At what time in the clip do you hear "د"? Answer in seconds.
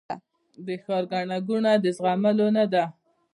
0.65-0.67, 1.83-1.85